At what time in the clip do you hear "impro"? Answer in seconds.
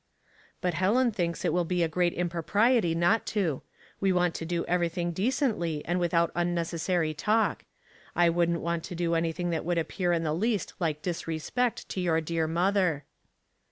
2.17-2.41